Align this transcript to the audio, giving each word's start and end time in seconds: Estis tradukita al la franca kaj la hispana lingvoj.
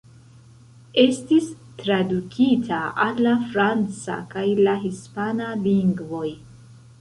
Estis 1.01 1.49
tradukita 1.81 2.79
al 3.03 3.21
la 3.27 3.35
franca 3.51 4.17
kaj 4.33 4.47
la 4.69 4.75
hispana 4.87 5.53
lingvoj. 5.69 6.27